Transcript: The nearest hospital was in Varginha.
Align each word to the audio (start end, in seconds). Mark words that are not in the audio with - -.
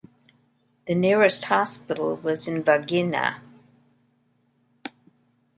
The 0.87 0.95
nearest 0.95 1.43
hospital 1.43 2.15
was 2.15 2.47
in 2.47 2.63
Varginha. 2.63 3.39